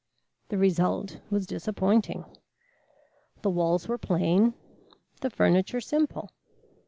[0.49, 2.25] The result was disappointing.
[3.43, 4.55] The walls were plain,
[5.19, 6.31] the furniture simple.